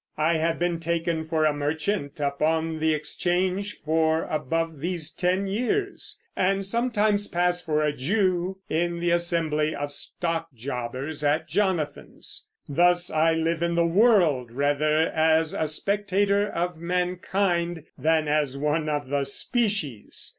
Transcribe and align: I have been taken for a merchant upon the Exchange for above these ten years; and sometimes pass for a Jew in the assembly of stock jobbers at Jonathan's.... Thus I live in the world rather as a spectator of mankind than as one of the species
I 0.17 0.37
have 0.37 0.57
been 0.57 0.79
taken 0.79 1.27
for 1.27 1.45
a 1.45 1.53
merchant 1.53 2.19
upon 2.19 2.79
the 2.79 2.91
Exchange 2.91 3.81
for 3.85 4.23
above 4.23 4.79
these 4.79 5.11
ten 5.11 5.45
years; 5.45 6.19
and 6.35 6.65
sometimes 6.65 7.27
pass 7.27 7.61
for 7.61 7.83
a 7.83 7.93
Jew 7.93 8.57
in 8.67 8.99
the 8.99 9.11
assembly 9.11 9.75
of 9.75 9.91
stock 9.91 10.47
jobbers 10.55 11.23
at 11.23 11.47
Jonathan's.... 11.47 12.49
Thus 12.67 13.11
I 13.11 13.35
live 13.35 13.61
in 13.61 13.75
the 13.75 13.85
world 13.85 14.51
rather 14.51 15.01
as 15.07 15.53
a 15.53 15.67
spectator 15.67 16.49
of 16.49 16.77
mankind 16.77 17.83
than 17.95 18.27
as 18.27 18.57
one 18.57 18.89
of 18.89 19.07
the 19.07 19.23
species 19.23 20.29